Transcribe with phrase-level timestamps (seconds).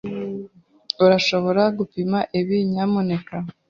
[1.05, 3.35] Urashobora gupima ibi, nyamuneka?